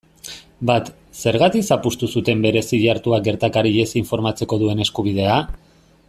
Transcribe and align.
Bat, 0.69 0.87
zergatik 1.23 1.67
zapuztu 1.75 2.09
zuten 2.15 2.41
Bereziartuak 2.45 3.27
gertakariez 3.31 3.87
informatzeko 4.05 4.59
duen 4.63 4.81
eskubidea? 4.87 5.37